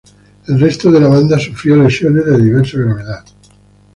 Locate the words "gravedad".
2.79-3.23